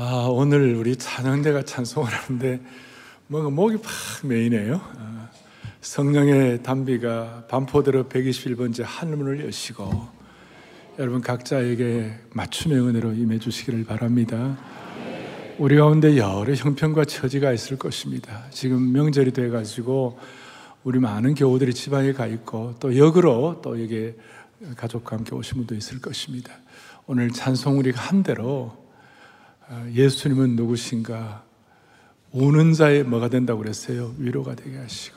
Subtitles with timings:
[0.00, 2.60] 아, 오늘 우리 찬양대가 찬송을 하는데
[3.26, 4.80] 뭔가 목이 팍 메이네요.
[4.96, 5.28] 아,
[5.80, 10.08] 성령의 담비가 반포대로 121번째 하늘문을 여시고
[11.00, 14.56] 여러분 각자에게 맞춤의 은혜로 임해 주시기를 바랍니다.
[15.58, 18.44] 우리 가운데 여러 형편과 처지가 있을 것입니다.
[18.52, 20.16] 지금 명절이 돼 가지고
[20.84, 24.14] 우리 많은 교우들이 지방에 가 있고 또 역으로 또 여기
[24.76, 26.52] 가족과 함께 오신 분도 있을 것입니다.
[27.08, 28.87] 오늘 찬송 우리가 한 대로 아,
[29.92, 31.44] 예수님은 누구신가?
[32.32, 34.14] 우는 자의 뭐가 된다고 그랬어요?
[34.18, 35.16] 위로가 되게 하시고.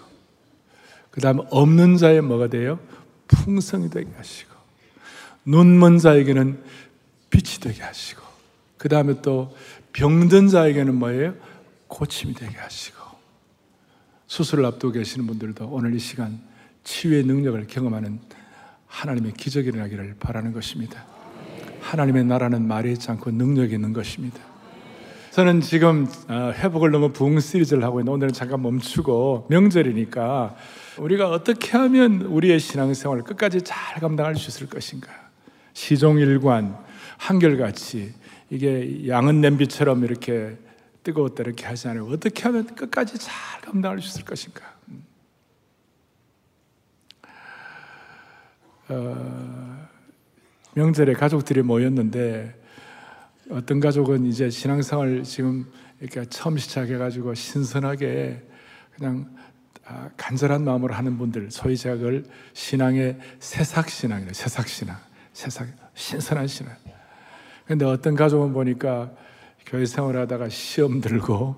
[1.09, 2.79] 그 다음 없는 자의 뭐가 돼요?
[3.27, 4.51] 풍성이 되게 하시고.
[5.45, 6.61] 눈먼 자에게는
[7.29, 8.21] 빛이 되게 하시고.
[8.77, 9.55] 그 다음에 또
[9.93, 11.35] 병든 자에게는 뭐예요?
[11.87, 12.99] 고침이 되게 하시고.
[14.27, 16.41] 수술을 앞두고 계시는 분들도 오늘 이 시간
[16.83, 18.19] 치유의 능력을 경험하는
[18.87, 21.10] 하나님의 기적이 일어나기를 바라는 것입니다.
[21.81, 24.39] 하나님의 나라는 말이 있지 않고 능력이 있는 것입니다.
[25.31, 30.55] 저는 지금 어, 회복을 너무 부흥 시리즈를 하고 있는데 오늘은 잠깐 멈추고 명절이니까
[30.97, 35.09] 우리가 어떻게 하면 우리의 신앙생활을 끝까지 잘 감당할 수 있을 것인가?
[35.73, 36.77] 시종일관,
[37.17, 38.13] 한결같이
[38.49, 40.57] 이게 양은 냄비처럼 이렇게
[41.03, 42.07] 뜨거웠다 이렇게 하지 않아요.
[42.07, 44.61] 어떻게 하면 끝까지 잘 감당할 수 있을 것인가?
[48.89, 49.80] 어,
[50.73, 52.55] 명절에 가족들이 모였는데
[53.49, 55.65] 어떤 가족은 이제 신앙생활 지금
[55.99, 58.41] 이렇게 처음 시작해가지고 신선하게
[58.95, 59.29] 그냥
[59.85, 64.33] 아, 간절한 마음으로 하는 분들 소위 제가 그걸 신앙의 새싹신앙이래요.
[64.33, 64.95] 새싹신앙.
[65.33, 66.75] 새싹 신선한 신앙.
[67.65, 69.11] 근데 어떤 가족은 보니까
[69.65, 71.55] 교회 생활하다가 시험 들고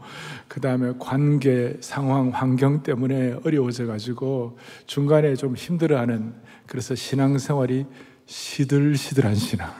[0.47, 6.33] 그 다음에 관계 상황 환경 때문에 어려워져 가지고 중간에 좀 힘들어하는
[6.67, 7.85] 그래서 신앙생활이
[8.25, 9.73] 시들시들한 신앙.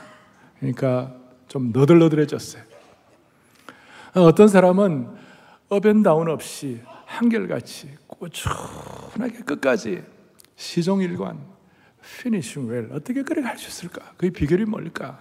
[0.60, 1.16] 그러니까
[1.48, 2.64] 좀 너덜너덜해졌어요.
[4.16, 5.08] 어떤 사람은
[5.70, 10.04] up and down 없이 한결같이 꾸준하게 끝까지
[10.56, 11.40] 시종일관
[12.22, 14.12] finishing well 어떻게 그렇게 할 수 있을까?
[14.18, 15.20] 그 비결이 뭘까?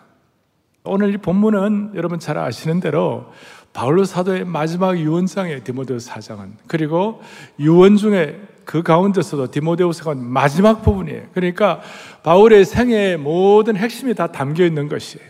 [0.85, 3.33] 오늘 이 본문은 여러분 잘 아시는 대로
[3.73, 7.23] 바울로 사도의 마지막 유언장의 디모데후서 사장은 그리고
[7.59, 11.29] 유언 중에 그 가운데서도 디모데후서가 마지막 부분이에요.
[11.35, 11.81] 그러니까
[12.23, 15.27] 바울의 생애의 모든 핵심이 다 담겨 있는 것이에요.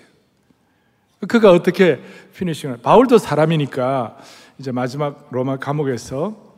[1.29, 2.01] 그가 어떻게
[2.35, 4.19] 피니싱을 바울도 사람이니까
[4.59, 6.53] 이제 마지막 로마 감옥에서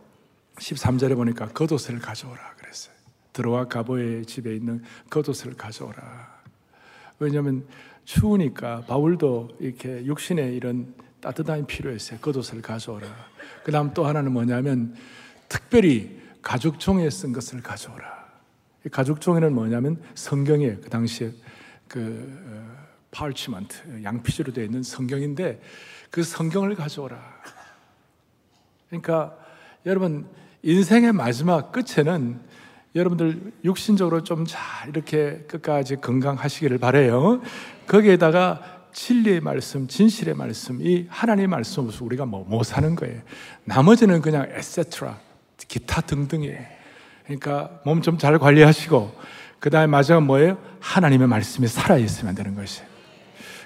[0.57, 2.95] 13절에 보니까 겉옷을 가져오라 그랬어요.
[3.33, 6.35] 들어와 가보의 집에 있는 겉옷을 가져오라.
[7.19, 7.65] 왜냐하면
[8.05, 12.21] 추우니까 바울도 이렇게 육신에 이런 따뜻함이 필요했어요.
[12.21, 13.07] 겉옷을 가져오라.
[13.65, 14.95] 그 다음 또 하나는 뭐냐면
[15.49, 18.25] 특별히 가죽종이에 쓴 것을 가져오라.
[18.93, 20.81] 가죽종이는 뭐냐면 성경이에요.
[20.83, 21.33] 그 당시에
[21.89, 22.43] 그
[23.11, 25.61] 파울치먼트, 어, 양피지로 되어 있는 성경인데
[26.11, 27.19] 그 성경을 가져오라.
[28.89, 29.37] 그러니까
[29.87, 30.29] 여러분
[30.63, 32.41] 인생의 마지막 끝에는
[32.95, 37.41] 여러분들 육신적으로 좀 잘 이렇게 끝까지 건강하시기를 바래요.
[37.87, 43.21] 거기에다가 진리의 말씀, 진실의 말씀, 이 하나님의 말씀 없이 우리가 뭐, 못 사는 거예요.
[43.65, 45.19] 나머지는 그냥 에세트라,
[45.69, 46.59] 기타 등등이에요.
[47.25, 49.13] 그러니까 몸 좀 잘 관리하시고,
[49.59, 50.59] 그 다음에 마지막 뭐예요?
[50.81, 52.95] 하나님의 말씀이 살아있으면 되는 것이에요.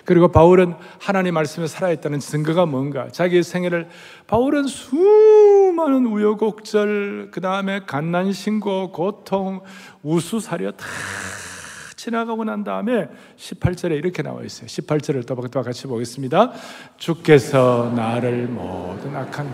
[0.04, 3.08] 그리고 바울은 하나님 말씀에 살아있다는 증거가 뭔가?
[3.08, 3.88] 자기 생애를,
[4.26, 9.60] 바울은 수많은 우여곡절, 그 다음에 갓난 신고, 고통,
[10.02, 10.86] 우수사려 다
[11.96, 14.66] 지나가고 난 다음에 18절에 이렇게 나와 있어요.
[14.66, 16.52] 18절을 또박또박 같이 보겠습니다.
[16.96, 19.46] 주께서 나를 모든 악한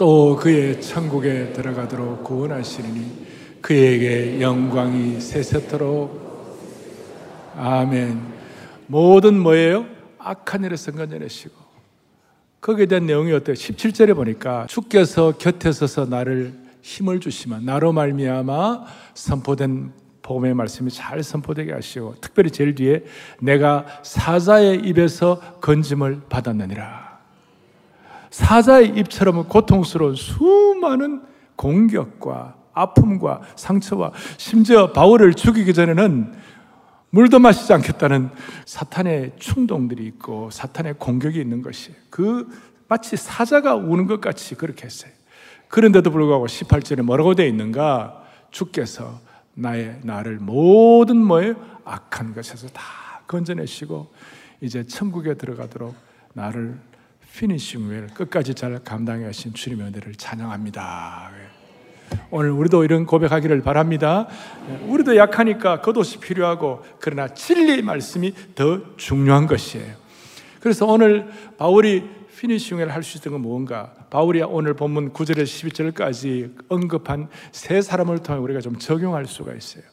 [0.00, 3.26] 또 그의 천국에 들어가도록 구원하시니
[3.60, 6.58] 그에게 영광이 세세토록
[7.54, 8.18] 아멘.
[8.86, 9.84] 모든 뭐예요?
[10.18, 11.54] 악한 일을 선건해내시고
[12.62, 13.54] 거기에 대한 내용이 어때요?
[13.54, 21.74] 17절에 보니까 주께서 곁에 서서 나를 힘을 주시면 나로 말미암아 선포된 복음의 말씀이 잘 선포되게
[21.74, 23.04] 하시고 특별히 제일 뒤에
[23.38, 27.09] 내가 사자의 입에서 건짐을 받았느니라.
[28.30, 31.22] 사자의 입처럼 고통스러운 수많은
[31.56, 36.32] 공격과 아픔과 상처와 심지어 바울을 죽이기 전에는
[37.10, 38.30] 물도 마시지 않겠다는
[38.64, 42.48] 사탄의 충동들이 있고 사탄의 공격이 있는 것이 그
[42.88, 45.12] 마치 사자가 우는 것 같이 그렇게 했어요.
[45.68, 48.22] 그런데도 불구하고 18절에 뭐라고 되어 있는가?
[48.50, 49.20] 주께서
[49.54, 51.54] 나의 나를 모든 뭐에
[51.84, 52.82] 악한 것에서 다
[53.26, 54.12] 건져내시고
[54.60, 55.94] 이제 천국에 들어가도록
[56.32, 56.78] 나를
[57.36, 61.30] 피니싱 웰 끝까지 잘 감당해 하신 주님의 은혜를 찬양합니다.
[62.30, 64.26] 오늘 우리도 이런 고백하기를 바랍니다.
[64.86, 69.94] 우리도 약하니까 겉옷이 필요하고 그러나 진리의 말씀이 더 중요한 것이에요.
[70.60, 73.92] 그래서 오늘 바울이 피니싱을 할 수 있던 건 뭔가?
[74.10, 75.44] 바울이 오늘 본문 9절에서
[75.94, 79.84] 12절까지 언급한 세 사람을 통해 우리가 좀 적용할 수가 있어요.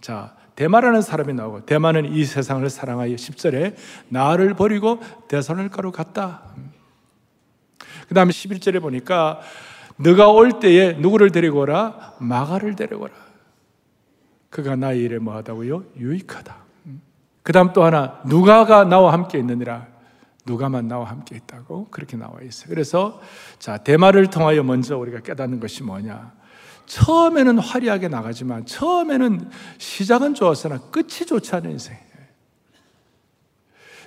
[0.00, 3.74] 자, 대마라는 사람이 나오고 대마는 이 세상을 사랑하여 10절에
[4.08, 6.42] 나를 버리고 대선을 가로 갔다.
[8.08, 9.40] 그 다음에 11절에 보니까
[9.96, 12.14] 너가 올 때에 누구를 데리고 오라?
[12.18, 13.12] 마가를 데리고 오라.
[14.50, 15.84] 그가 나의 일에 뭐하다고요?
[15.98, 16.56] 유익하다.
[17.42, 19.86] 그 다음 또 하나 누가가 나와 함께 있느니라.
[20.46, 22.70] 누가만 나와 함께 있다고 그렇게 나와 있어요.
[22.70, 23.20] 그래서
[23.58, 26.32] 자 대마를 통하여 먼저 우리가 깨닫는 것이 뭐냐?
[26.86, 31.96] 처음에는 화려하게 나가지만 처음에는 시작은 좋았으나 끝이 좋지 않은 인생.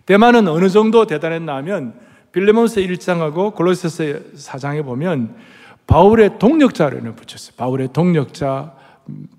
[0.07, 1.99] 대마는 어느 정도 대단했나 하면
[2.31, 4.03] 빌레몬스 1장하고 골로새서
[4.35, 5.35] 4장에 보면
[5.87, 7.55] 바울의 동력자를 붙였어요.
[7.57, 8.75] 바울의 동력자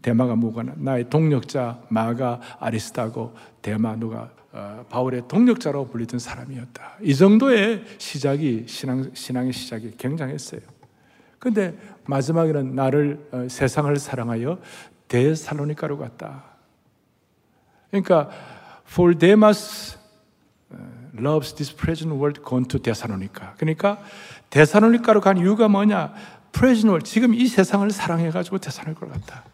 [0.02, 6.96] 대마가 무관한 나의 동력자 마가 아리스타고 대마 누가 어, 바울의 동력자로 불리던 사람이었다.
[7.00, 10.60] 이 정도의 시작이 신앙 신앙의 시작이 굉장했어요.
[11.38, 11.74] 근데
[12.04, 14.58] 마지막에는 나를 어, 세상을 사랑하여
[15.08, 16.44] 데살로니카로 갔다.
[17.90, 18.30] 그러니까
[18.86, 19.98] for Demas
[21.18, 23.54] loves this present world gone to 데살로니카.
[23.58, 24.02] 그러니까
[24.50, 26.12] 데살로니카로 간 이유가 뭐냐?
[26.52, 29.44] present world 지금 이 세상을 사랑해 가지고 데살로니카로 갔다.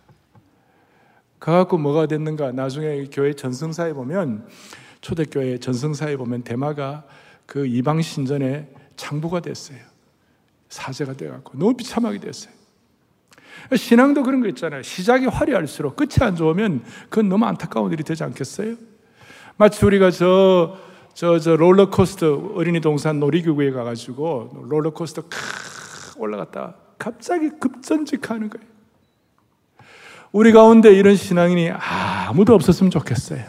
[1.40, 2.52] 가갖고 뭐가 됐는가?
[2.52, 4.48] 나중에 교회 전승사에 보면
[5.00, 7.04] 초대교회 전승사에 보면 대마가
[7.46, 9.78] 그 이방 신전의 창부가 됐어요.
[10.68, 12.52] 사제가 돼갖고 너무 비참하게 됐어요.
[13.74, 14.82] 신앙도 그런 거 있잖아요.
[14.82, 18.76] 시작이 화려할수록 끝이 안 좋으면 그건 너무 안타까운 일이 되지 않겠어요?
[19.56, 20.78] 마치 우리가 저,
[21.18, 25.36] 저, 저 롤러코스터 어린이 동산 놀이기구에 가가지고 롤러코스터 크
[26.16, 28.64] 올라갔다 갑자기 급전직하는 거예요.
[30.30, 33.40] 우리 가운데 이런 신앙인이 아무도 없었으면 좋겠어요.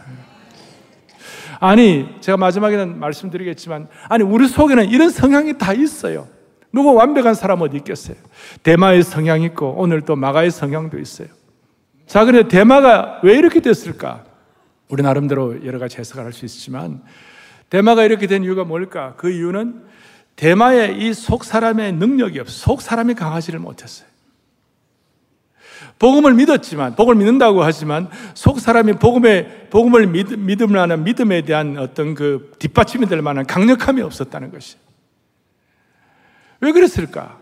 [1.60, 6.28] 아니, 제가 마지막에는 말씀드리겠지만, 아니, 우리 속에는 이런 성향이 다 있어요.
[6.72, 8.18] 누구 완벽한 사람 어디 있겠어요?
[8.64, 11.28] 대마의 성향이 있고, 오늘 또 마가의 성향도 있어요.
[12.08, 14.24] 자, 그런데 대마가 왜 이렇게 됐을까?
[14.90, 17.04] 우리 나름대로 여러 가지 해석을 할 수 있지만,
[17.70, 19.14] 대마가 이렇게 된 이유가 뭘까?
[19.18, 19.84] 그 이유는
[20.36, 22.52] 대마의 이 속 사람의 능력이 없어.
[22.52, 24.08] 속 사람이 강하지를 못했어요.
[26.00, 32.16] 복음을 믿었지만, 복음을 믿는다고 하지만, 속 사람이 복음에, 복음을 믿, 믿음을 하는 믿음에 대한 어떤
[32.16, 34.78] 그 뒷받침이 될 만한 강력함이 없었다는 것이.
[36.62, 37.38] 왜 그랬을까?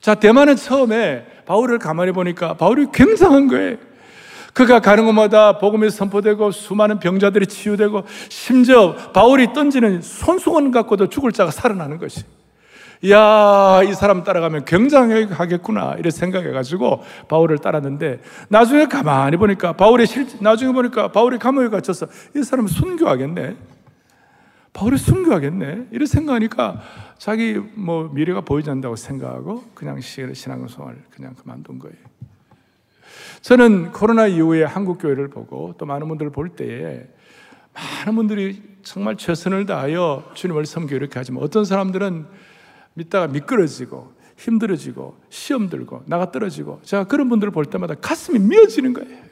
[0.00, 3.76] 자, 대만은 처음에 바울을 가만히 보니까 바울이 굉장한 거예요.
[4.54, 11.50] 그가 가는 곳마다 복음이 선포되고 수많은 병자들이 치유되고 심지어 바울이 던지는 손수건 갖고도 죽을 자가
[11.50, 12.24] 살아나는 것이.
[13.10, 15.94] 야, 이 사람 따라가면 굉장하겠구나.
[15.94, 22.42] 이렇게 생각해가지고 바울을 따랐는데 나중에 가만히 보니까 바울이 실, 나중에 보니까 바울이 감옥에 갇혀서 이
[22.42, 23.56] 사람 순교하겠네.
[24.72, 25.88] 바울이 순교하겠네.
[25.90, 26.80] 이렇게 생각하니까
[27.18, 31.96] 자기 뭐 미래가 보이지 않는다고 생각하고 그냥 신앙생활 그냥 그만둔 거예요.
[33.42, 37.06] 저는 코로나 이후에 한국 교회를 보고 또 많은 분들을 볼 때에
[37.74, 42.26] 많은 분들이 정말 최선을 다하여 주님을 섬기고 이렇게 하지만 어떤 사람들은
[42.94, 49.24] 믿다가 미끄러지고 힘들어지고 시험 들고 나가 떨어지고 제가 그런 분들을 볼 때마다 가슴이 미어지는 거예요.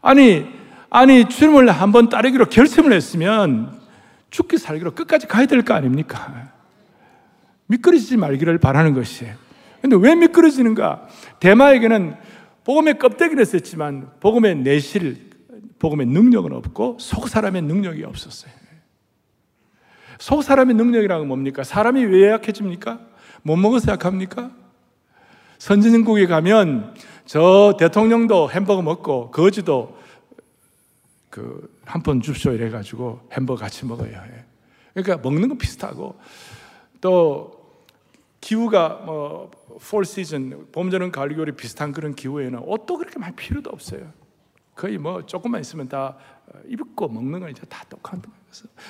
[0.00, 0.46] 아니
[0.90, 3.80] 아니 주님을 한번 따르기로 결심을 했으면
[4.30, 6.50] 죽기 살기로 끝까지 가야 될 거 아닙니까?
[7.66, 9.34] 미끄러지지 말기를 바라는 것이에요.
[9.82, 11.08] 근데 왜 미끄러지는가?
[11.40, 12.16] 대마에게는
[12.64, 15.30] 복음의 껍데기를 썼지만 복음의 내실,
[15.78, 18.52] 복음의 능력은 없고 속 사람의 능력이 없었어요.
[20.18, 21.64] 속 사람의 능력이라는 뭡니까?
[21.64, 23.00] 사람이 왜 약해집니까?
[23.42, 24.52] 못 먹어서 약합니까?
[25.58, 26.94] 선진국에 가면
[27.26, 29.98] 저 대통령도 햄버거 먹고 거지도
[31.28, 34.12] 그 한 번 줍쇼 이래가지고 햄버거 같이 먹어요.
[34.12, 34.44] 예.
[34.94, 36.18] 그러니까 먹는 건 비슷하고
[37.00, 37.61] 또
[38.42, 39.50] 기후가 뭐
[39.90, 44.12] 폴 시즌 봄, 여름, 가을, 겨울이 비슷한 그런 기후에는 옷도 그렇게 많이 필요도 없어요.
[44.74, 46.16] 거의 뭐 조금만 있으면 다
[46.68, 48.36] 입고 먹는 건 이제 다 똑같은 거예요.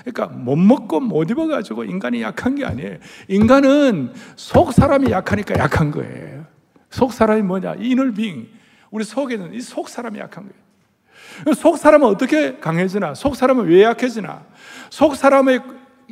[0.00, 2.98] 그러니까 못 먹고 못 입어가지고 인간이 약한 게 아니에요.
[3.28, 6.44] 인간은 속 사람이 약하니까 약한 거예요.
[6.90, 7.76] 속 사람이 뭐냐?
[7.78, 8.48] 이널 빙.
[8.90, 11.54] 우리 속에는 이 속 사람이 약한 거예요.
[11.54, 13.14] 속 사람은 어떻게 강해지나?
[13.14, 14.44] 속 사람은 왜 약해지나?
[14.90, 15.60] 속 사람의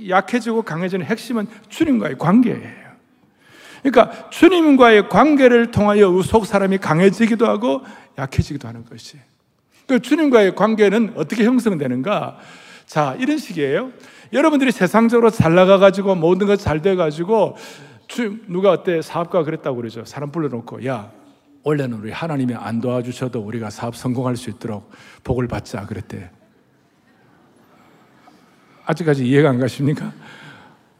[0.08, 2.89] 약해지고 강해지는 핵심은 주님과의 관계예요.
[3.82, 7.82] 그러니까 주님과의 관계를 통하여 속 사람이 강해지기도 하고
[8.18, 9.18] 약해지기도 하는 것이.
[9.86, 12.38] 그 주님과의 관계는 어떻게 형성되는가?
[12.86, 13.90] 자, 이런 식이에요.
[14.32, 17.56] 여러분들이 세상적으로 잘 나가가지고 모든 것 잘 돼가지고
[18.48, 20.04] 누가 어때 사업가 그랬다고 그러죠.
[20.04, 21.10] 사람 불러놓고 야
[21.62, 24.90] 원래는 우리 하나님이 안 도와주셔도 우리가 사업 성공할 수 있도록
[25.24, 26.30] 복을 받자 그랬대.
[28.86, 30.12] 아직까지 이해가 안 가십니까?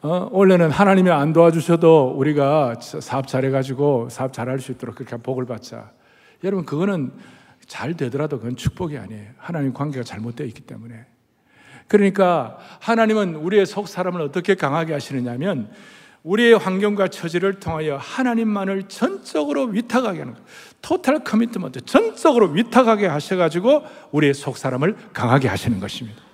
[0.03, 5.91] 어, 원래는 하나님이 안 도와주셔도 우리가 사업 잘해가지고 사업 잘할 수 있도록 그렇게 복을 받자.
[6.43, 7.13] 여러분, 그거는
[7.67, 9.31] 잘 되더라도 그건 축복이 아니에요.
[9.37, 11.05] 하나님 관계가 잘못되어 있기 때문에.
[11.87, 15.71] 그러니까 하나님은 우리의 속 사람을 어떻게 강하게 하시느냐면
[16.23, 20.47] 우리의 환경과 처지를 통하여 하나님만을 전적으로 위탁하게 하는 거예요.
[20.81, 26.30] 토탈 커미트먼트, 전적으로 위탁하게 하셔가지고 우리의 속 사람을 강하게 하시는 것입니다.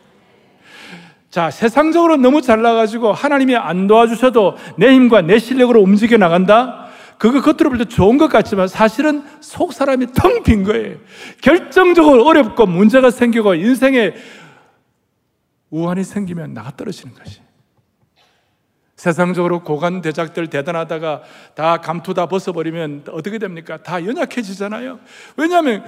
[1.30, 6.86] 자, 세상적으로 너무 잘나가지고 하나님이 안 도와주셔도 내 힘과 내 실력으로 움직여 나간다?
[7.18, 10.96] 그거 겉으로 볼 때 좋은 것 같지만 사실은 속 사람이 텅 빈 거예요.
[11.42, 14.14] 결정적으로 어렵고 문제가 생기고 인생에
[15.70, 17.40] 우환이 생기면 나가 떨어지는 것이.
[18.96, 21.22] 세상적으로 고관 대작들 대단하다가
[21.54, 23.82] 다 감투 다 벗어버리면 어떻게 됩니까?
[23.82, 25.00] 다 연약해지잖아요.
[25.36, 25.84] 왜냐하면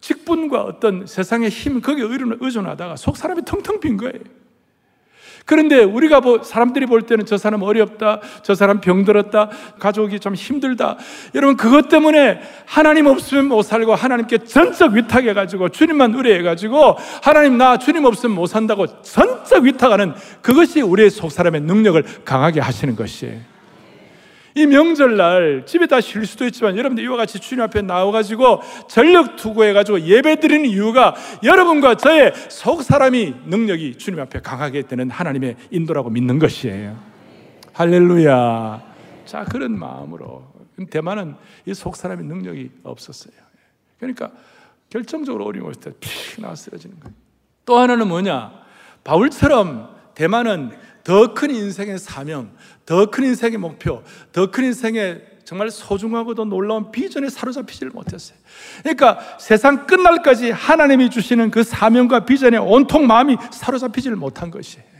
[0.00, 2.06] 직분과 어떤 세상의 힘, 거기에
[2.40, 4.18] 의존하다가 속 사람이 텅텅 빈 거예요.
[5.44, 10.96] 그런데 우리가 뭐 사람들이 볼 때는 저 사람 어렵다, 저 사람 병들었다, 가족이 좀 힘들다.
[11.34, 17.58] 여러분 그것 때문에 하나님 없으면 못 살고 하나님께 전적 위탁해 가지고 주님만 의뢰해 가지고 하나님
[17.58, 23.50] 나 주님 없으면 못 산다고 전적 위탁하는 그것이 우리의 속 사람의 능력을 강하게 하시는 것이에요.
[24.54, 30.00] 이 명절날 집에 다 쉴 수도 있지만 여러분들 이와 같이 주님 앞에 나와가지고 전력 투구해가지고
[30.02, 31.14] 예배 드리는 이유가
[31.44, 36.96] 여러분과 저의 속 사람이 능력이 주님 앞에 강하게 되는 하나님의 인도라고 믿는 것이에요.
[37.72, 38.82] 할렐루야.
[39.24, 40.50] 자, 그런 마음으로.
[40.90, 41.34] 대만은
[41.66, 43.34] 이 속 사람의 능력이 없었어요.
[43.98, 44.30] 그러니까
[44.88, 47.14] 결정적으로 어려움을 때픽 나와 쓰러지는 거예요.
[47.64, 48.52] 또 하나는 뭐냐?
[49.04, 50.70] 바울처럼 대만은
[51.04, 52.50] 더 큰 인생의 사명,
[52.86, 54.02] 더 큰 인생의 목표,
[54.32, 58.38] 더 큰 인생의 정말 소중하고도 놀라운 비전에 사로잡히지를 못했어요.
[58.82, 64.90] 그러니까 세상 끝날까지 하나님이 주시는 그 사명과 비전에 온통 마음이 사로잡히지를 못한 것이에요.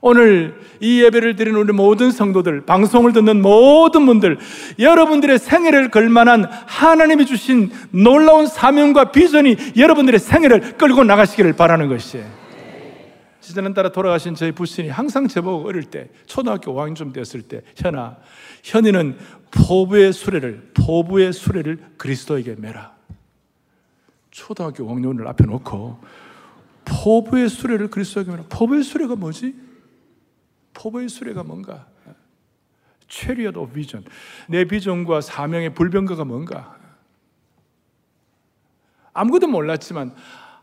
[0.00, 4.38] 오늘 이 예배를 드리는 우리 모든 성도들, 방송을 듣는 모든 분들,
[4.78, 12.37] 여러분들의 생애를 걸만한 하나님이 주신 놀라운 사명과 비전이 여러분들의 생애를 끌고 나가시기를 바라는 것이에요.
[13.48, 18.18] 시대는 따라 돌아가신 저희 부신이 항상 저보고 어릴 때 초등학교 5학년쯤 됐을 때 현아
[18.62, 19.16] 현이는
[19.50, 22.94] 포부의 수레를 포부의 수레를 그리스도에게 매라
[24.30, 25.98] 초등학교 5학년을 앞에 놓고
[26.84, 29.54] 포부의 수레를 그리스도에게 매라 포부의 수레가 뭐지?
[30.74, 31.86] 포부의 수레가 뭔가?
[33.56, 34.04] 오브 비전
[34.46, 36.76] 내 비전과 사명의 불변가가 뭔가?
[39.14, 40.14] 아무것도 몰랐지만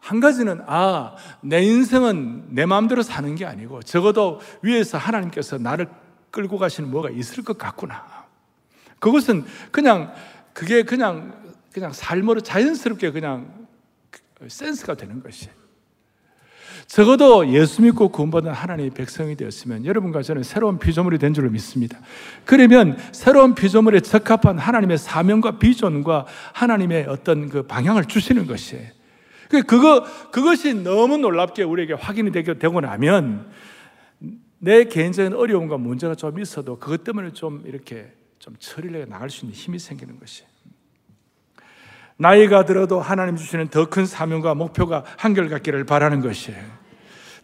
[0.06, 5.88] 한 가지는 아, 내 인생은 내 마음대로 사는 게 아니고 적어도 위에서 하나님께서 나를
[6.30, 8.06] 끌고 가시는 뭐가 있을 것 같구나.
[9.00, 10.14] 그것은 그냥
[10.54, 11.34] 그게 그냥
[11.74, 13.66] 그냥 삶으로 자연스럽게 그냥
[14.48, 15.50] 센스가 되는 것이.
[16.86, 21.98] 적어도 예수 믿고 구원받은 하나님의 백성이 되었으면 여러분과 저는 새로운 피조물이 된 줄로 믿습니다.
[22.46, 28.95] 그러면 새로운 피조물에 적합한 하나님의 사명과 비전과 하나님의 어떤 그 방향을 주시는 것이에요.
[29.50, 33.52] 그, 그거, 그것이 너무 놀랍게 우리에게 확인이 되고 나면
[34.60, 39.46] 내 개인적인 어려움과 문제가 좀 있어도 그것 때문에 좀 이렇게 좀 처리를 해 나갈 수
[39.46, 40.44] 있는 힘이 생기는 것이.
[42.18, 46.86] 나이가 들어도 하나님 주시는 더 큰 사명과 목표가 한결같기를 바라는 것이에요.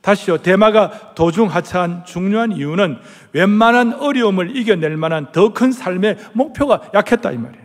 [0.01, 2.97] 다시요, 대마가 도중하차한 중요한 이유는
[3.33, 7.61] 웬만한 어려움을 이겨낼 만한 더 큰 삶의 목표가 약했다 이 말이에요.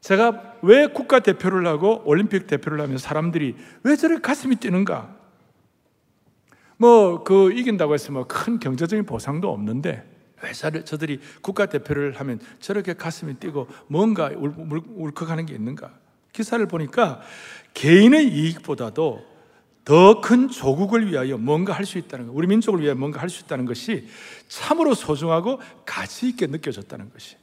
[0.00, 5.14] 제가 왜 국가 대표를 하고 올림픽 대표를 하면 사람들이 왜 저렇게 가슴이 뛰는가?
[6.76, 10.04] 뭐, 그, 이긴다고 해서 뭐 큰 경제적인 보상도 없는데,
[10.42, 15.90] 왜 저들이 국가 대표를 하면 저렇게 가슴이 뛰고 뭔가 울컥하는 게 있는가?
[16.32, 17.20] 기사를 보니까
[17.74, 19.24] 개인의 이익보다도
[19.84, 23.66] 더큰 조국을 위하여 뭔가 할 수 있다는 것, 우리 민족을 위하여 뭔가 할 수 있다는
[23.66, 24.08] 것이
[24.48, 27.36] 참으로 소중하고 가치 있게 느껴졌다는 것이.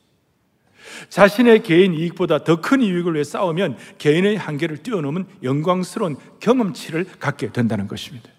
[1.10, 7.88] 자신의 개인 이익보다 더 큰 이익을 위해 싸우면 개인의 한계를 뛰어넘은 영광스러운 경험치를 갖게 된다는
[7.88, 8.30] 것입니다.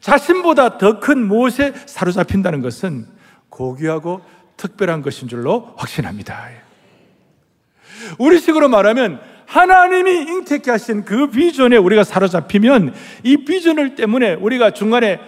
[0.00, 3.06] 자신보다 더 큰 무엇에 사로잡힌다는 것은
[3.48, 4.22] 고귀하고
[4.56, 6.48] 특별한 것인 줄로 확신합니다.
[8.18, 15.20] 우리 식으로 말하면 하나님이 잉태케 하신 그 비전에 우리가 사로잡히면 이 비전을 때문에 우리가 중간에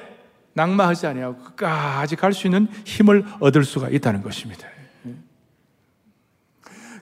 [0.55, 4.67] 낙마하지 아니하고 끝까지 갈 수 있는 힘을 얻을 수가 있다는 것입니다.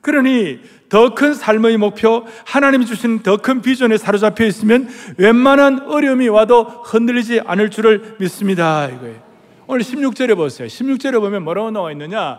[0.07, 6.63] 그러니 더 큰 삶의 목표, 하나님이 주신 더 큰 비전에 사로잡혀 있으면 웬만한 어려움이 와도
[6.63, 8.87] 흔들리지 않을 줄을 믿습니다.
[8.87, 9.21] 이거예요.
[9.67, 10.69] 오늘 16절에 보세요.
[10.69, 12.39] 16절에 보면 뭐라고 나와 있느냐?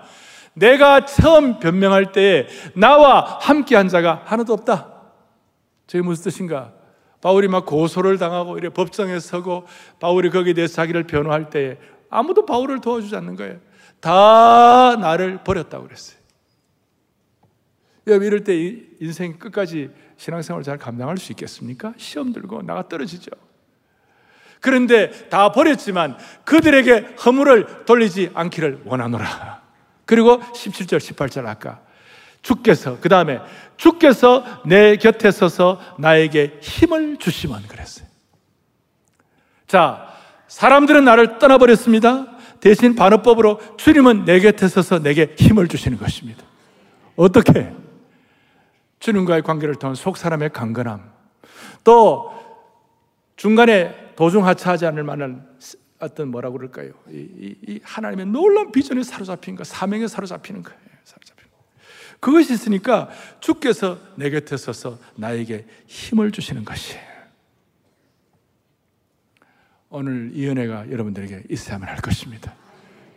[0.54, 4.88] 내가 처음 변명할 때 나와 함께 한 자가 하나도 없다.
[5.88, 6.72] 저게 무슨 뜻인가?
[7.22, 9.66] 바울이 막 고소를 당하고 이래 법정에 서고
[10.00, 11.78] 바울이 거기에 대해서 자기를 변호할 때에
[12.10, 13.58] 아무도 바울을 도와주지 않는 거예요.
[14.00, 16.17] 다 나를 버렸다고 그랬어요.
[18.08, 18.56] 여러분 이럴 때
[19.00, 21.94] 인생 끝까지 신앙생활 잘 감당할 수 있겠습니까?
[21.98, 23.30] 시험 들고 나가 떨어지죠.
[24.62, 29.62] 그런데 다 버렸지만 그들에게 허물을 돌리지 않기를 원하노라.
[30.06, 31.82] 그리고 17절, 18절 아까
[32.42, 33.40] 주께서 그 다음에
[33.76, 38.08] 주께서 내 곁에 서서 나에게 힘을 주시면 그랬어요.
[39.68, 40.08] 자,
[40.48, 42.38] 사람들은 나를 떠나버렸습니다.
[42.62, 46.44] 대신 반어법으로 주님은 내 곁에 서서 내게 힘을 주시는 것입니다.
[47.18, 47.74] 어떻게?
[49.00, 51.12] 주님과의 관계를 통한 속 사람의 강건함,
[51.84, 52.32] 또
[53.36, 55.48] 중간에 도중하차하지 않을 만한
[56.00, 56.92] 어떤 뭐라고 그럴까요?
[57.10, 60.80] 이, 이, 이 하나님의 놀라운 비전에 사로잡힌 거, 사명에 사로잡히는 거예요.
[61.04, 61.58] 사로잡히는 거.
[62.20, 67.08] 그것이 있으니까 주께서 내 곁에 서서 나에게 힘을 주시는 것이에요.
[69.90, 72.54] 오늘 이 은혜가 여러분들에게 있어야만 할 것입니다.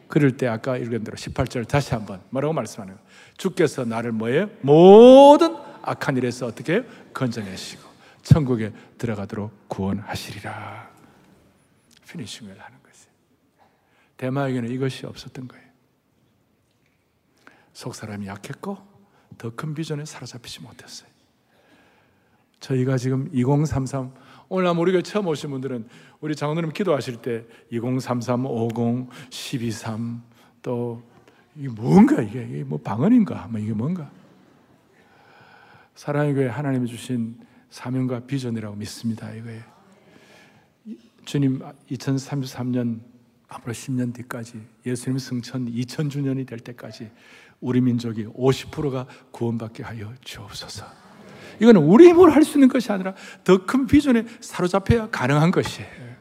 [0.07, 3.09] 그럴 때 아까 읽은 대로 18절 다시 한번 뭐라고 말씀하는 거예요?
[3.37, 4.51] 주께서 나를 뭐예요?
[4.61, 6.85] 모든 악한 일에서 어떻게?
[7.13, 7.89] 건져내시고
[8.23, 10.91] 천국에 들어가도록 구원하시리라.
[12.09, 13.13] 피니싱을 하는 것이에요.
[14.17, 15.65] 대마에게는 이것이 없었던 거예요.
[17.73, 18.77] 속 사람이 약했고
[19.39, 21.09] 더 큰 비전에 사로잡히지 못했어요.
[22.61, 24.13] 저희가 지금 2033
[24.51, 25.89] 오늘 우리가 처음 오신 분들은
[26.21, 30.23] 우리 장로님 기도하실 때 2033, 50, 123,
[30.61, 31.03] 또
[31.57, 33.47] 이게 뭔가 이게 뭐 방언인가?
[33.49, 34.11] 뭐 이게 뭔가?
[36.01, 37.39] 사랑의 교회 하나님이 주신
[37.69, 39.31] 사명과 비전이라고 믿습니다.
[39.35, 39.63] 이거예요.
[41.27, 43.01] 주님 2033년
[43.49, 47.11] 앞으로 10년 뒤까지 예수님 승천 2000주년이 될 때까지
[47.61, 50.87] 우리 민족이 50%가 구원받게 하여 주옵소서.
[51.61, 53.15] 이거는 우리 힘으로 할 수 있는 것이 아니라
[53.45, 56.17] 더 큰 비전에 사로잡혀야 가능한 것이에요.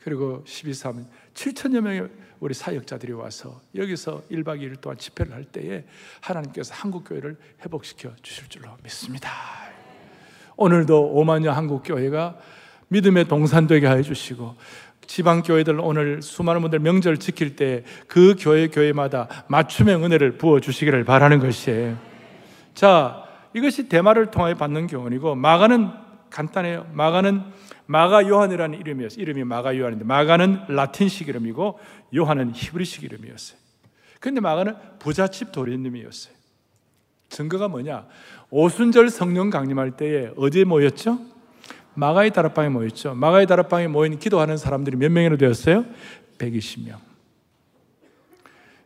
[0.00, 2.06] 그리고 12.3 7천여 명의
[2.40, 5.84] 우리 사역자들이 와서 여기서 1박 2일 동안 집회를 할 때에
[6.20, 9.30] 하나님께서 한국교회를 회복시켜 주실 줄로 믿습니다.
[10.56, 12.38] 오늘도 5만여 한국교회가
[12.88, 14.56] 믿음의 동산되게 하여 주시고
[15.06, 21.04] 지방 교회들 오늘 수많은 분들 명절 지킬 때 그 교회 교회마다 맞춤의 은혜를 부어 주시기를
[21.04, 21.96] 바라는 것이에요.
[22.74, 23.24] 자,
[23.54, 25.90] 이것이 대마를 통하여 받는 교훈이고 마가는
[26.30, 26.86] 간단해요.
[26.92, 27.42] 마가는
[27.88, 29.22] 마가 요한이라는 이름이었어요.
[29.22, 31.78] 이름이 마가 요한인데 마가는 라틴식 이름이고
[32.14, 33.58] 요한은 히브리식 이름이었어요.
[34.20, 36.34] 그런데 마가는 부잣집 도련님이었어요.
[37.30, 38.06] 증거가 뭐냐?
[38.50, 41.18] 오순절 성령 강림할 때에 어디에 모였죠?
[41.94, 43.14] 마가의 다락방에 모였죠.
[43.14, 45.86] 마가의 다락방에 모인 기도하는 사람들이 몇 명이나 되었어요?
[46.36, 46.98] 120명.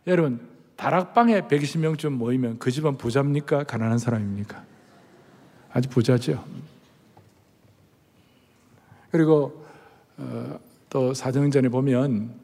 [0.07, 0.41] 여러분,
[0.77, 3.65] 다락방에 120명쯤 모이면 그 집은 부자입니까?
[3.65, 4.65] 가난한 사람입니까?
[5.73, 6.45] 아주 부자죠.
[9.13, 9.65] 그리고
[10.17, 10.59] 어,
[10.91, 12.35] 또 사정전에 보면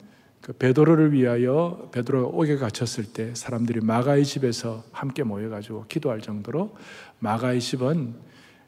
[0.40, 6.76] 그 베드로를 위하여 베드로가 옥에 갇혔을 때 사람들이 마가의 집에서 함께 모여가지고 기도할 정도로
[7.18, 8.14] 마가의 집은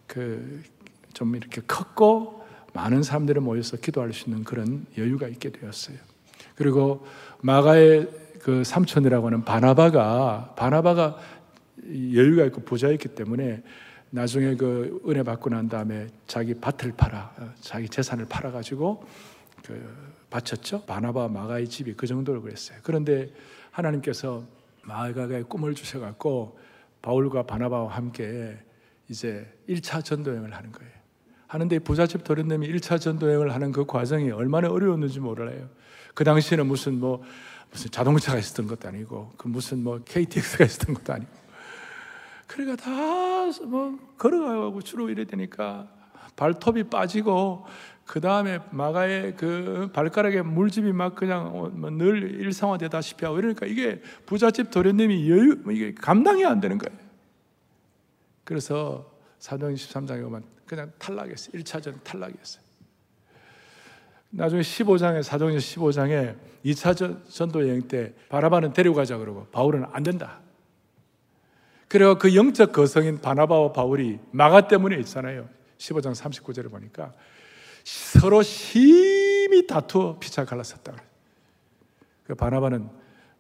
[0.09, 0.63] 그
[1.15, 5.97] 좀 이렇게 컸고 많은 사람들이 모여서 기도할 수 있는 그런 여유가 있게 되었어요.
[6.55, 7.07] 그리고
[7.43, 8.09] 마가의
[8.41, 11.19] 그 삼촌이라고 하는 바나바가 바나바가
[12.15, 13.63] 여유가 있고 부자였기 때문에
[14.11, 19.05] 나중에 그 은혜 받고 난 다음에 자기 밭을 팔아 자기 재산을 팔아 가지고
[19.65, 20.85] 그 바쳤죠.
[20.85, 22.79] 바나바 마가의 집이 그 정도로 그랬어요.
[22.83, 23.33] 그런데
[23.71, 24.45] 하나님께서
[24.83, 26.59] 마가의 꿈을 주셔 갖고
[27.03, 28.59] 바울과 바나바와 함께
[29.09, 30.93] 이제 1차 전도 여행을 하는 거예요.
[31.47, 35.69] 하는데 부잣집 도련님이 1차 전도 여행을 하는 그 과정이 얼마나 어려웠는지 몰라요.
[36.15, 37.23] 그 당시에는 무슨 뭐
[37.71, 41.40] 무슨 자동차가 있었던 것도 아니고 그 무슨 뭐 KTX가 있었던 것도 아니고
[42.51, 43.31] 그러니까 다
[43.67, 45.89] 뭐 걸어가고 주로 이래 되니까
[46.37, 47.67] 발톱이 빠지고
[48.07, 55.31] 그 다음에 마가의 그 발가락에 물집이 막 그냥 뭐늘 일상화되다시피 하고 이러니까 이게 부잣집 도련님이
[55.31, 56.99] 여유 뭐 이게 감당이 안 되는 거예요.
[58.45, 61.53] 그래서 사도행 13장에 보면 그냥 탈락했어요.
[61.53, 62.63] 1차전 탈락했어요.
[64.31, 70.41] 나중에 15장에 사도행 15장에 2차 전도 여행 때 바라바는 데려가자 그러고 바울은 안 된다.
[71.91, 75.49] 그래서 그 영적 거성인 바나바와 바울이 마가 때문에 있잖아요.
[75.79, 77.13] 15장 39절을 보니까
[77.83, 80.95] 서로 심히 다투어 피차 갈랐었다.
[82.23, 82.89] 그 바나바는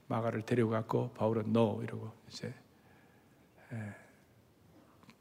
[0.08, 2.52] 마가를 데려갔고 바울은 너 이러고 이제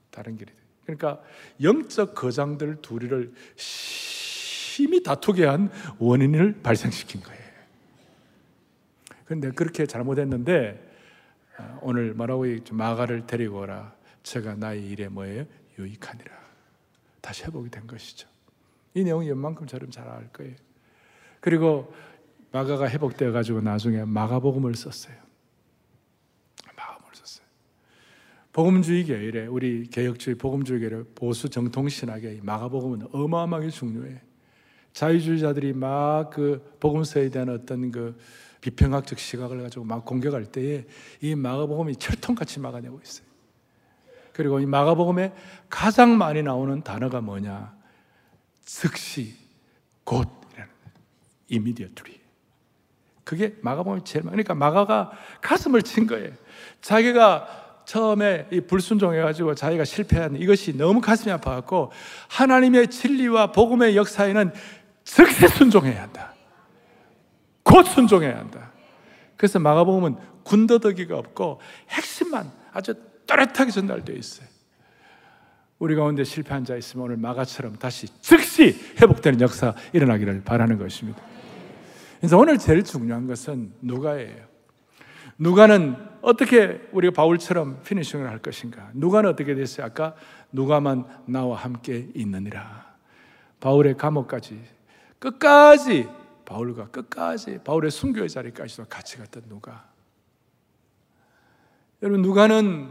[0.09, 0.57] 다른 길이 돼.
[0.85, 1.21] 그러니까
[1.61, 7.43] 영적 거장들 둘이를 심히 다투게 한 원인을 발생시킨 거예요.
[9.25, 10.88] 그런데 그렇게 잘못했는데 어,
[11.81, 13.93] 오늘 뭐라고 마가를 데리고 오라.
[14.23, 15.45] 제가 나의 일에 뭐예요?
[15.77, 16.31] 유익하니라.
[17.21, 18.27] 다시 회복이 된 것이죠.
[18.93, 19.29] 이 내용이
[19.67, 20.55] 저름 잘알 거예요.
[21.39, 21.93] 그리고
[22.51, 25.15] 마가가 회복되어 가지고 나중에 마가복음을 썼어요.
[26.75, 27.45] 마가복음을 썼어요.
[28.51, 34.21] 복음주의 계열에 우리 개혁주의 복음주의 계열 보수 정통 신학의 마가복음은 어마어마하게 중요해.
[34.93, 38.17] 자유주의자들이 막 그 복음서에 대한 어떤 그
[38.61, 40.85] 비평학적 시각을 가지고 막 공격할 때에
[41.21, 43.27] 이 마가복음이 철통같이 막아내고 있어요.
[44.33, 45.33] 그리고 이 마가복음에
[45.69, 47.73] 가장 많이 나오는 단어가 뭐냐?
[48.63, 49.35] 즉시,
[50.03, 50.69] 곧이라는
[51.51, 52.19] immediately.
[53.23, 54.31] 그게 마가복음이 제일 많.
[54.31, 56.31] 그러니까 마가가 가슴을 친 거예요.
[56.81, 61.91] 자기가 처음에 이 불순종해가지고 자기가 실패한 이것이 너무 가슴이 아파갖고
[62.27, 64.53] 하나님의 진리와 복음의 역사에는
[65.03, 66.28] 즉시 순종해야 한다.
[67.63, 68.71] 곧 순종해야 한다.
[69.37, 72.93] 그래서 마가복음은 군더더기가 없고 핵심만 아주
[73.25, 74.47] 또렷하게 전달되어 있어요.
[75.77, 81.21] 우리 가운데 실패한 자 있으면 오늘 마가처럼 다시 즉시 회복되는 역사 일어나기를 바라는 것입니다.
[82.19, 84.49] 그래서 오늘 제일 중요한 것은 누가예요.
[85.37, 88.89] 누가는 어떻게 우리가 바울처럼 피니싱을 할 것인가?
[88.93, 89.85] 누가는 어떻게 됐어요?
[89.85, 90.15] 아까
[90.51, 92.89] 누가만 나와 함께 있느니라.
[93.61, 94.61] 바울의 감옥까지
[95.17, 96.09] 끝까지
[96.49, 99.87] 바울과 끝까지 바울의 순교의 자리까지도 같이 갔던 누가.
[102.01, 102.89] 여러분 누가는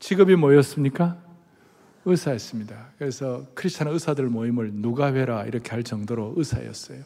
[0.00, 1.16] 직업이 뭐였습니까?
[2.04, 2.90] 의사였습니다.
[2.98, 7.04] 그래서 크리스찬 의사들 모임을 누가 회라 이렇게 할 정도로 의사였어요.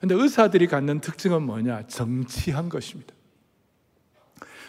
[0.00, 1.88] 근데 의사들이 갖는 특징은 뭐냐?
[1.88, 3.12] 정치한 것입니다.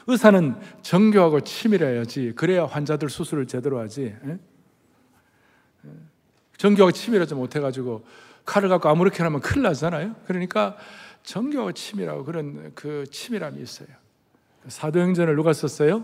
[0.07, 2.33] 의사는 정교하고 치밀해야지.
[2.35, 4.15] 그래야 환자들 수술을 제대로 하지.
[6.57, 8.03] 정교하고 치밀하지 못해가지고
[8.49, 10.15] 칼을 갖고 아무렇게나 하면 큰일 나잖아요.
[10.25, 10.75] 그러니까
[11.21, 13.87] 정교하고 치밀하고 그런 그 치밀함이 있어요.
[14.67, 16.03] 사도행전을 누가 썼어요?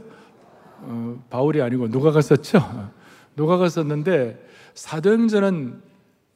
[0.82, 2.92] 어, 바울이 아니고 누가가 썼죠.
[3.36, 5.82] 누가가 썼는데 사도행전은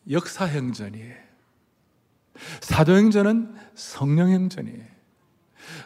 [0.09, 1.13] 역사행전이에요.
[2.61, 4.85] 사도행전은 성령행전이에요.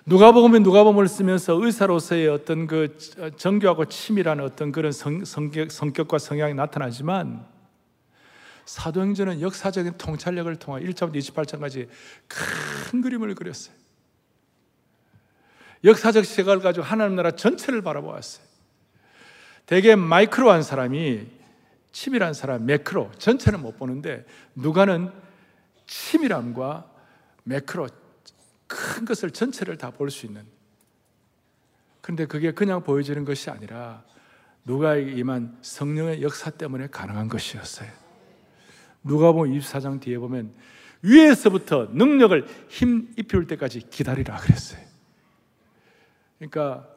[0.06, 2.98] 누가복음은 누가복음을 쓰면서 의사로서의 어떤 그
[3.36, 7.53] 정교하고 치밀한 어떤 그런 성, 성격, 성격과 성향이 나타나지만
[8.66, 11.88] 사도행전은 역사적인 통찰력을 통해 1장부터 28장까지
[12.28, 13.76] 큰 그림을 그렸어요.
[15.84, 18.46] 역사적 시각을 가지고 하나님 나라 전체를 바라보았어요.
[19.66, 21.28] 대개 마이크로한 사람이
[21.92, 25.12] 치밀한 사람, 매크로 전체는 못 보는데 누가는
[25.86, 26.90] 치밀함과
[27.44, 27.88] 매크로
[28.68, 30.44] 큰 것을 전체를 다 볼 수 있는
[32.02, 34.04] 그런데 그게 그냥 보여지는 것이 아니라
[34.66, 38.03] 누가에게 임한 성령의 역사 때문에 가능한 것이었어요.
[39.04, 40.54] 누가 보면 24장 뒤에 보면
[41.02, 44.82] 위에서부터 능력을 힘 입힐 때까지 기다리라 그랬어요.
[46.38, 46.88] 그러니까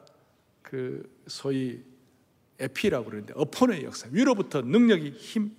[0.61, 1.83] 그 소위
[2.59, 5.51] 에피라고 그러는데 어폰의 역사 위로부터 능력이 힘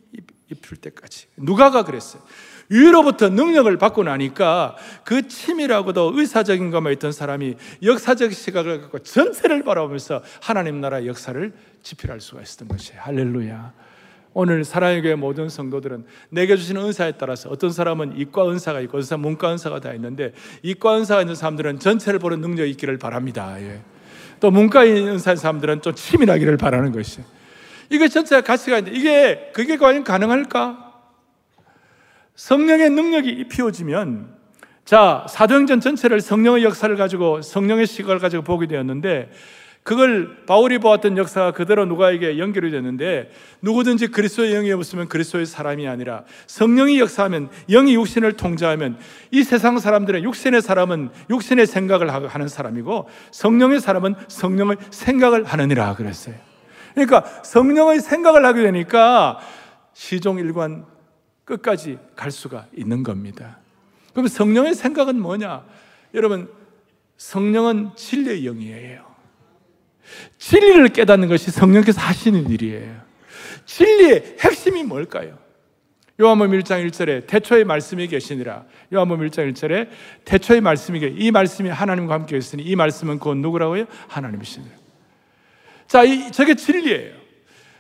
[0.51, 2.23] 입힐 때까지 누가가 그랬어요.
[2.71, 10.23] 위로부터 능력을 받고 나니까 그 치밀하고도 의사적인 것만 있던 사람이 역사적 시각을 갖고 전체를 바라보면서
[10.43, 13.01] 하나님 나라 역사를 지필할 수가 있었던 것이에요.
[13.03, 13.73] 할렐루야.
[14.41, 19.05] 오늘 사랑의 교회 모든 성도들은 내게 주시는 은사에 따라서 어떤 사람은 이과 은사가 있고 어떤
[19.05, 23.61] 사람은 문과 은사가 다 있는데 이과 은사가 있는 사람들은 전체를 보는 능력이 있기를 바랍니다.
[23.61, 23.81] 예.
[24.39, 27.27] 또 문과 은사인 사람들은 좀 치밀하기를 바라는 것이에요.
[27.91, 30.93] 이게 전체가 가치가 있는데 이게 그게 과연 가능할까?
[32.37, 34.37] 성령의 능력이 입히어지면
[34.85, 39.33] 자 사도행전 전체를 성령의 역사를 가지고 성령의 시각을 가지고 보게 되었는데
[39.89, 43.31] 그걸 바울이 보았던 역사가 그대로 누가에게 연결이 됐는데
[43.63, 48.99] 누구든지 그리스도의 영이 없으면 그리스도의 사람이 아니라 성령이 역사하면 영이 육신을 통제하면
[49.31, 56.35] 이 세상 사람들의 육신의 사람은 육신의 생각을 하는 사람이고 성령의 사람은 성령의 생각을 하느니라 그랬어요.
[56.93, 59.39] 그러니까 성령의 생각을 하게 되니까
[59.95, 60.85] 시종 일관
[61.47, 63.57] 끝까지 갈 수가 있는 겁니다.
[64.13, 65.65] 그럼 성령의 생각은 뭐냐?
[66.13, 66.51] 여러분,
[67.17, 69.08] 성령은 진리의 영이에요.
[70.39, 73.01] 진리를 깨닫는 것이 성령께서 하시는 일이에요.
[73.67, 75.39] 진리의 핵심이 뭘까요?
[76.21, 78.65] 요한복음 1장 1절에 태초의 말씀이 계시니라.
[78.93, 79.89] 요한복음 1장 1절에
[80.25, 83.85] 태초의 말씀이 이 말씀이 하나님과 함께 있으니 이 말씀은 곧 누구라고요?
[84.09, 84.75] 하나님이시니라.
[85.87, 87.18] 자, 이, 저게 진리예요.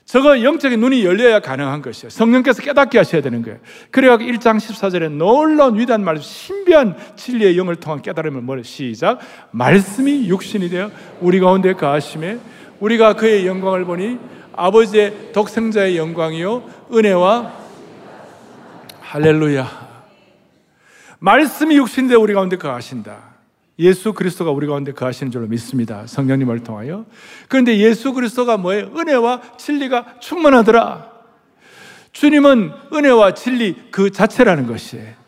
[0.08, 2.08] 저거 영적인 눈이 열려야 가능한 것이에요.
[2.08, 3.58] 성령께서 깨닫게 하셔야 되는 거예요.
[3.90, 8.62] 그래갖고 1장 14절에 놀라운 위대한 말씀, 신비한 진리의 영을 통한 깨달음을 뭐래?
[8.62, 9.18] 시작.
[9.50, 10.90] 말씀이 육신이 되어
[11.20, 12.38] 우리 가운데 가하심에
[12.80, 14.18] 우리가 그의 영광을 보니
[14.56, 16.64] 아버지의 독생자의 영광이요.
[16.90, 17.52] 은혜와
[19.00, 19.88] 할렐루야.
[21.18, 23.27] 말씀이 육신이 되어 우리 가운데 가하신다.
[23.78, 26.06] 예수 그리스도가 우리 가운데 거하시는 줄로 믿습니다.
[26.06, 27.06] 성령님을 통하여.
[27.48, 28.90] 그런데 예수 그리스도가 뭐예요?
[28.96, 31.12] 은혜와 진리가 충만하더라.
[32.12, 35.18] 주님은 은혜와 진리 그 자체라는 것이에요.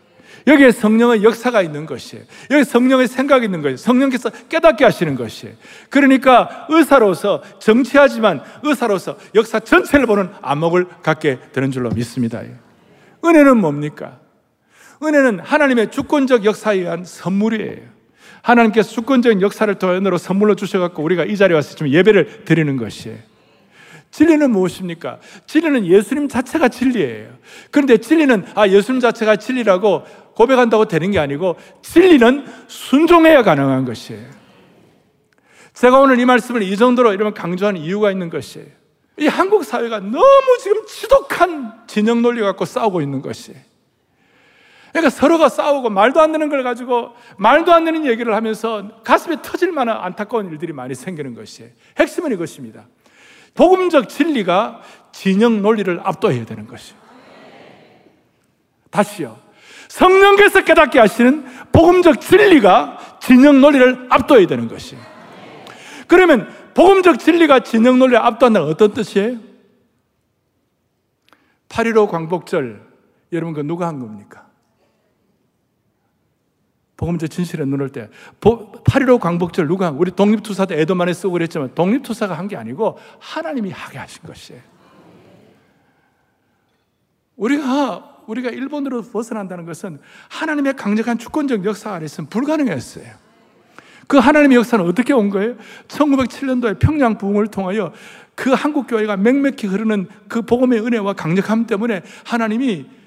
[0.47, 2.25] 여기에 성령의 역사가 있는 것이에요.
[2.51, 3.77] 여기 성령의 생각이 있는 것이에요.
[3.77, 5.55] 성령께서 깨닫게 하시는 것이에요.
[5.91, 12.43] 그러니까 의사로서 정치하지만 의사로서 역사 전체를 보는 안목을 갖게 되는 줄로 믿습니다.
[13.25, 14.19] 은혜는 뭡니까?
[15.03, 18.00] 은혜는 하나님의 주권적 역사에 의한 선물이에요.
[18.43, 23.19] 하나님께서 주권적인 역사를 통해서 선물로 주셔갖고 우리가 이 자리에 와서 지금 예배를 드리는 것이에요.
[24.11, 25.21] 진리는 무엇입니까?
[25.47, 27.31] 진리는 예수님 자체가 진리예요.
[27.71, 34.27] 그런데 진리는 아 예수님 자체가 진리라고 고백한다고 되는 게 아니고 진리는 순종해야 가능한 것이에요.
[35.75, 38.67] 제가 오늘 이 말씀을 이 정도로 이러면 강조하는 이유가 있는 것이에요.
[39.19, 43.70] 이 한국 사회가 너무 지금 지독한 진영 논리 갖고 싸우고 있는 것이에요.
[44.91, 49.73] 그러니까 서로가 싸우고 말도 안 되는 걸 가지고 말도 안 되는 얘기를 하면서 가슴에 터질
[49.73, 51.71] 만한 안타까운 일들이 많이 생기는 것이에요.
[51.99, 52.87] 핵심은 이것입니다.
[53.55, 54.81] 복음적 진리가
[55.13, 57.01] 진영 논리를 압도해야 되는 것이에요.
[58.91, 59.39] 다시요.
[59.89, 65.03] 성령께서 깨닫게 하시는 복음적 진리가 진영 논리를 압도해야 되는 것이에요.
[66.07, 69.39] 그러면 복음적 진리가 진영 논리를 압도한다는 어떤 뜻이에요?
[71.69, 72.83] 8.15 광복절
[73.33, 74.50] 여러분 그 누가 한 겁니까?
[77.01, 78.11] 복음적 진실에 눈을 때
[78.41, 82.99] 8.15 광복절 누가 한 우리 독립투사 때 애도 많이 쓰고 그랬지만 독립투사가 한 게 아니고
[83.21, 84.61] 하나님이 하게 하신 것이에요.
[87.37, 93.07] 우리가 우리가 일본으로 벗어난다는 것은 하나님의 강력한 주권적 역사 아래서는 불가능했어요.
[94.07, 95.57] 그 하나님의 역사는 어떻게 온 거예요?
[95.89, 97.93] 1907년도에 평양 부흥을 통하여
[98.35, 103.00] 그 한국 교회가 맹맥히 흐르는 그 복음의 은혜와 강력함 때문에 하나님이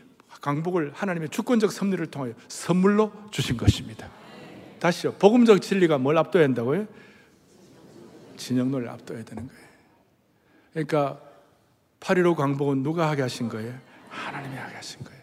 [0.43, 4.09] 강복을 하나님의 주권적 섭리를 통하여 선물로 주신 것입니다.
[4.77, 5.13] 다시요.
[5.13, 6.85] 복음적 진리가 뭘 압도해야 한다고요?
[8.35, 9.63] 진영론을 압도해야 되는 거예요.
[10.73, 11.21] 그러니까
[12.01, 13.73] 8.15 광복은 누가 하게 하신 거예요?
[14.09, 15.21] 하나님이 하게 하신 거예요.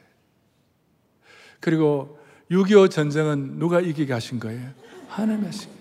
[1.61, 2.18] 그리고
[2.50, 4.70] 6.25 전쟁은 누가 이기게 하신 거예요?
[5.09, 5.80] 하나님이 하신 거예요.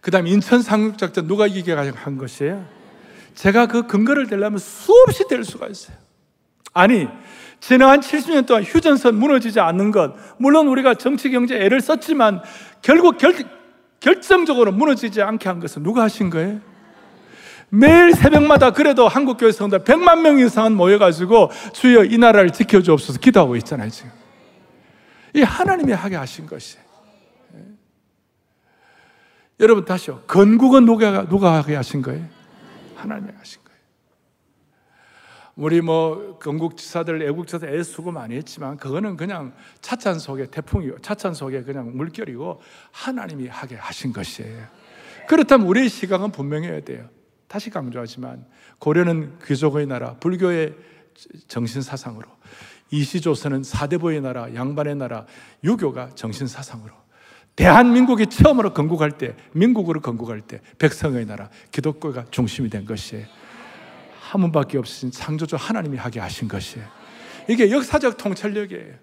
[0.00, 2.64] 그 다음 인천 상륙작전 누가 이기게 한 것이에요?
[3.34, 5.96] 제가 그 근거를 대려면 수없이 될 수가 있어요.
[6.72, 7.08] 아니,
[7.62, 12.42] 지난 70년 동안 휴전선 무너지지 않는 것, 물론 우리가 정치, 경제 애를 썼지만
[12.82, 13.36] 결국 결,
[14.00, 16.60] 결정적으로 무너지지 않게 한 것은 누가 하신 거예요?
[17.68, 23.90] 매일 새벽마다 그래도 한국교회 성도 100만 명 이상은 모여가지고 주여 이 나라를 지켜주옵소서 기도하고 있잖아요,
[23.90, 24.10] 지금.
[25.32, 26.48] 이 하나님이 하게 하신.
[27.54, 27.60] 예.
[29.60, 30.22] 여러분 다시요.
[30.26, 32.26] 건국은 누가, 누가 하게 하신 거예요?
[32.96, 33.61] 하나님이 하신 거예요.
[35.54, 41.94] 우리 뭐 건국지사들, 애국지사들 애수고 많이 했지만 그거는 그냥 차찬 속에 태풍이고 차찬 속에 그냥
[41.96, 42.60] 물결이고
[42.90, 44.66] 하나님이 하게 하신 것이에요.
[45.28, 47.08] 그렇다면 우리의 시각은 분명해야 돼요.
[47.48, 48.46] 다시 강조하지만
[48.78, 50.74] 고려는 귀족의 나라, 불교의
[51.48, 52.26] 정신 사상으로
[52.90, 55.26] 이시조선은 사대부의 나라, 양반의 나라,
[55.62, 56.92] 유교가 정신 사상으로
[57.54, 63.26] 대한민국이 처음으로 건국할 때, 민국으로 건국할 때 백성의 나라, 기독교가 중심이 된 것이에요.
[64.32, 66.88] 한 분밖에 없으신 창조주 하나님이 하게 하신 것이에요.
[67.50, 68.94] 이게 역사적 통찰력이에요.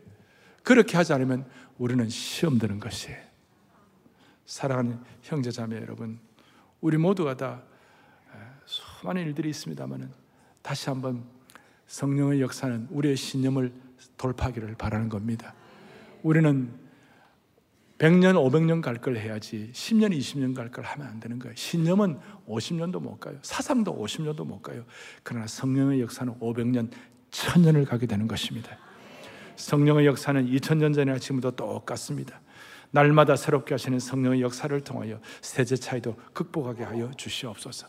[0.63, 1.45] 그렇게 하지 않으면
[1.77, 3.15] 우리는 시험 드는 것이에요.
[4.47, 6.19] 사랑하는 형제 자매 여러분,
[6.81, 7.61] 우리 모두가 다
[8.65, 10.09] 수많은 일들이 있습니다만은
[10.63, 11.23] 다시 한번
[11.85, 13.71] 성령의 역사는 우리의 신념을
[14.17, 15.53] 돌파하기를 바라는 겁니다.
[16.23, 16.73] 우리는
[17.99, 21.53] 100년, 500년 갈 걸 해야지 10년, 20년 갈 걸 하면 안 되는 거예요.
[21.55, 23.37] 신념은 50년도 못 가요.
[23.41, 24.85] 사상도 50년도 못 가요.
[25.21, 26.89] 그러나 성령의 역사는 500년,
[27.31, 28.77] 1000년을 가게 되는 것입니다.
[29.57, 32.39] 성령의 역사는 2000년 전이나 지금도 똑같습니다.
[32.91, 37.87] 날마다 새롭게 하시는 성령의 역사를 통하여 세대 차이도 극복하게 하여 주시옵소서.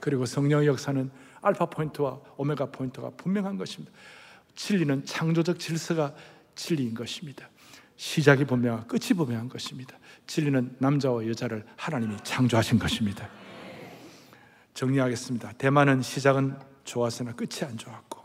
[0.00, 3.92] 그리고 성령의 역사는 알파 포인트와 오메가 포인트가 분명한 것입니다.
[4.56, 6.14] 진리는 창조적 질서가
[6.56, 7.48] 진리인 것입니다.
[7.96, 9.96] 시작이 분명하고 끝이 분명한 것입니다.
[10.26, 13.28] 진리는 남자와 여자를 하나님이 창조하신 것입니다.
[14.74, 15.52] 정리하겠습니다.
[15.52, 18.22] 대만은 시작은 좋았으나 끝이 안 좋았고,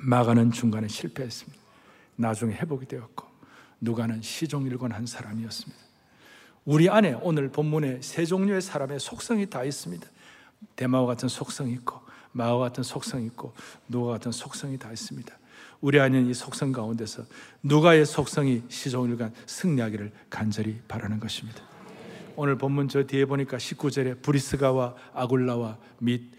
[0.00, 1.58] 마가는 중간에 실패했습니다.
[2.16, 3.26] 나중에 회복이 되었고,
[3.80, 5.82] 누가는 시종일관 한 사람이었습니다.
[6.66, 10.06] 우리 안에 오늘 본문에 세 종류의 사람의 속성이 다 있습니다.
[10.76, 12.00] 대마와 같은 속성이 있고
[12.32, 13.54] 마와 같은 속성이 있고
[13.88, 15.39] 누가 같은 속성이 다 있습니다.
[15.80, 17.24] 우리 안에 이 속성 가운데서
[17.62, 21.62] 누가의 속성이 시종일관 승리하기를 간절히 바라는 것입니다.
[22.36, 26.30] 오늘 본문 저 뒤에 보니까 19절에 브리스가와 아굴라와 및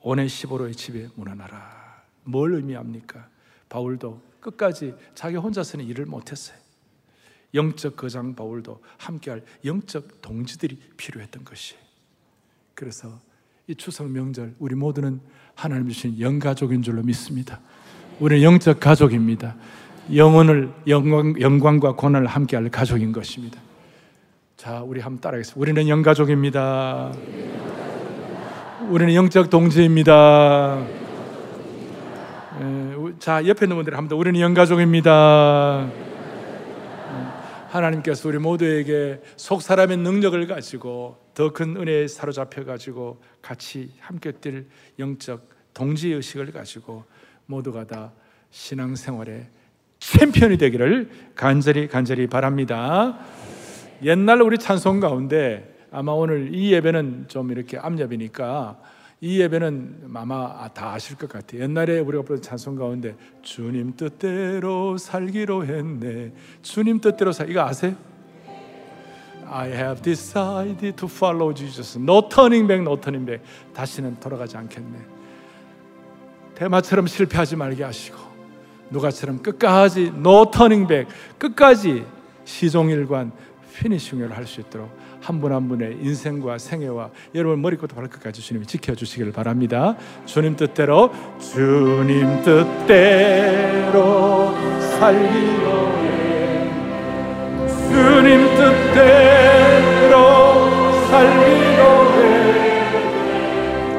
[0.00, 2.02] 오네시보로의 집에 문안하라.
[2.24, 3.28] 뭘 의미합니까?
[3.68, 6.56] 바울도 끝까지 자기 혼자서는 일을 못했어요.
[7.54, 11.76] 영적 거장 바울도 함께할 영적 동지들이 필요했던 것이.
[12.74, 13.20] 그래서
[13.66, 15.20] 이 추석 명절 우리 모두는
[15.54, 17.60] 하나님 주신 영가족인 줄로 믿습니다.
[18.20, 19.54] 우리는 영적 가족입니다.
[20.14, 23.60] 영혼을 영광, 영광과 고난을 함께할 가족인 것입니다.
[24.56, 25.60] 자, 우리 한번 따라하겠습니다.
[25.60, 27.12] 우리는 영가족입니다.
[28.88, 30.84] 우리는 영적 동지입니다.
[32.60, 34.16] 예, 자, 옆에 있는 분들 한번 더.
[34.16, 35.88] 우리는 영가족입니다.
[37.68, 44.66] 하나님께서 우리 모두에게 속 사람의 능력을 가지고 더 큰 은혜에 사로잡혀 가지고 같이 함께 뛸
[44.98, 47.04] 영적 동지 의식을 가지고
[47.48, 48.12] 모두가 다
[48.50, 49.46] 신앙생활의
[49.98, 53.18] 챔피언이 되기를 간절히 간절히 바랍니다.
[54.02, 58.78] 옛날 우리 찬송 가운데 아마 오늘 이 예배는 좀 이렇게 암엽이니까
[59.22, 61.62] 이 예배는 아마 다 아실 것 같아요.
[61.62, 66.32] 옛날에 우리가 부른 찬송 가운데 주님 뜻대로 살기로 했네.
[66.60, 67.96] 주님 뜻대로 살 이거 아세요?
[69.50, 71.98] I have decided to follow Jesus.
[71.98, 73.42] No turning back, no turning back.
[73.72, 75.17] 다시는 돌아가지 않겠네.
[76.58, 78.18] 대마처럼 실패하지 말게 하시고
[78.90, 80.12] 누가처럼 끝까지
[80.52, 82.04] turning back, 끝까지
[82.44, 83.32] 시종일관
[83.76, 84.90] 피니싱을 할 수 있도록
[85.20, 89.96] 한분한 분의 인생과 생애와 여러분 머리부터 발끝까지 주님이 지켜주시기를 바랍니다.
[90.24, 94.54] 주님 뜻대로 주님 뜻대로
[94.98, 96.70] 살기로 해
[97.88, 100.16] 주님 뜻대로
[101.08, 101.82] 살기로
[102.14, 102.16] 해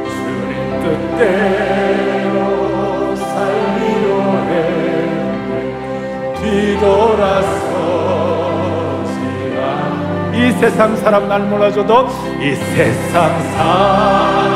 [0.09, 0.51] 주님
[0.83, 1.58] 뜻대로
[10.59, 12.09] 세상 사람 날 몰라줘도
[12.41, 14.51] 이 세상 사람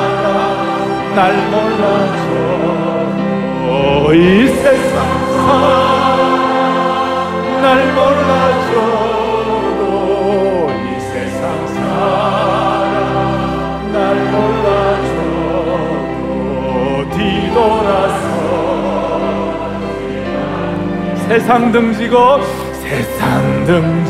[1.15, 2.23] 날 몰라줘.
[4.13, 4.95] 이 세상
[5.33, 5.61] 사람
[7.61, 8.81] 날 몰라줘도
[10.71, 12.83] 이 세상 사람
[13.93, 15.61] 날 몰라줘도
[17.15, 18.27] 뒤돌아서
[21.29, 22.41] 세상 등지고
[22.81, 24.02] 세상 등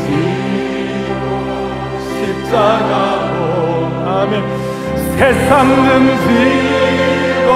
[4.23, 4.43] 아멘
[5.17, 7.49] 세상 등지고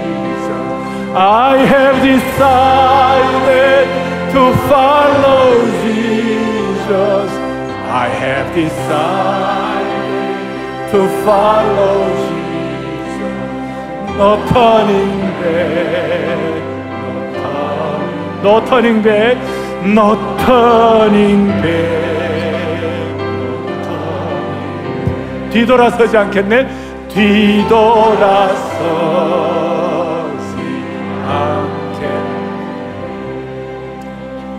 [1.14, 3.30] I have decided
[4.35, 5.47] to follow
[5.85, 7.31] Jesus.
[8.05, 9.95] I have decided
[10.91, 11.97] to follow
[12.29, 13.37] Jesus.
[14.19, 16.55] No turning back.
[18.43, 19.39] No turning back.
[19.87, 20.09] No
[20.45, 22.05] turning back.
[25.53, 26.67] 뒤돌아서지 않겠네.
[27.15, 28.85] 뒤돌아서.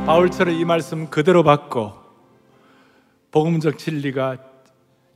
[0.05, 1.93] 바울처럼 이 말씀 그대로 받고
[3.31, 4.37] 복음적 진리가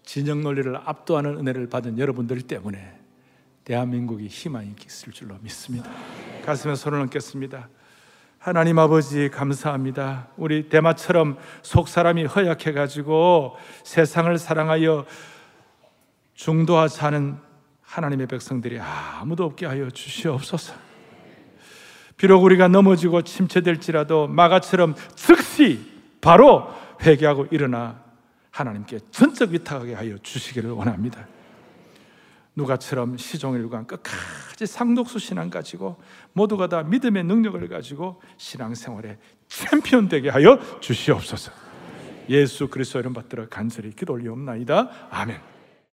[0.01, 2.99] 진영 논리를 압도하는 은혜를 받은 여러분들 때문에
[3.65, 5.87] 대한민국이 희망이 있을 줄로 믿습니다.
[6.43, 7.69] 가슴에 손을 얹겠습니다.
[8.39, 10.29] 하나님 아버지 감사합니다.
[10.37, 15.05] 우리 대마처럼 속 사람이 허약해 가지고 세상을 사랑하여
[16.33, 17.37] 중도하지 않은
[17.83, 20.88] 하나님의 백성들이 아무도 없게 하여 주시옵소서.
[22.19, 25.79] 비록 우리가 넘어지고 침체될지라도 마가처럼 즉시
[26.19, 26.67] 바로
[27.01, 28.03] 회개하고 일어나
[28.51, 31.25] 하나님께 전적 위탁하게 하여 주시기를 원합니다.
[32.55, 35.95] 누가처럼 시종일관 끝까지 상독수 신앙 가지고
[36.33, 41.53] 모두가 다 믿음의 능력을 가지고 신앙생활에 챔피언 되게 하여 주시옵소서.
[42.27, 44.89] 예수 그리스도 이름 받들어 간절히 기도 올리옵나이다.
[45.09, 45.58] 아멘.